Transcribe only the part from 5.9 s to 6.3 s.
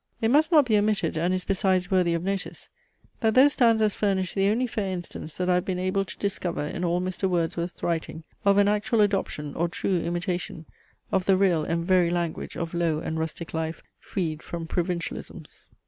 to